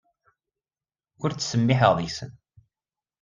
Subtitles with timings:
[1.21, 2.31] Ur ttsemmiḥeɣ deg-sen.